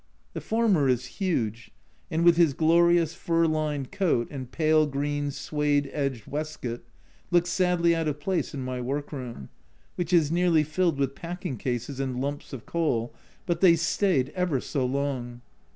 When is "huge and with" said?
1.21-2.35